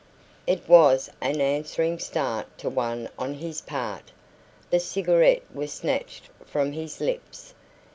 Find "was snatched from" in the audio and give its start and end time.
5.53-6.71